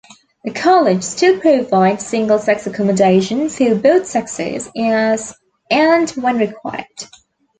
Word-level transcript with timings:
The 0.43 0.49
college 0.51 1.03
still 1.03 1.39
provides 1.39 2.03
single-sex 2.07 2.65
accommodation 2.65 3.49
for 3.49 3.75
both 3.75 4.07
sexes 4.07 4.67
as 4.75 5.35
and 5.69 6.09
when 6.09 6.39
required. 6.39 6.87